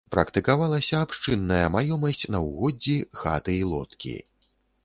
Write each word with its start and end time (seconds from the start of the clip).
Практыкавалася 0.13 0.95
абшчынная 1.07 1.67
маёмасць 1.75 2.25
на 2.37 2.43
ўгоддзі, 2.47 2.97
хаты 3.21 3.59
і 3.59 3.69
лодкі. 3.75 4.15